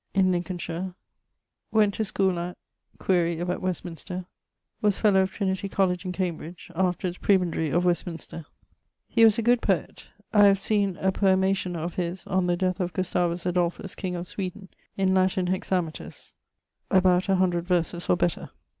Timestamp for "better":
18.17-18.49